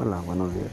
Hola, 0.00 0.20
buenos 0.20 0.54
días. 0.54 0.72